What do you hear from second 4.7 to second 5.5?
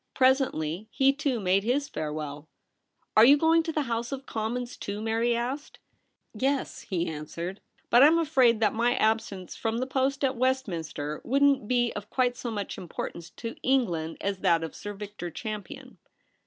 too?' Mary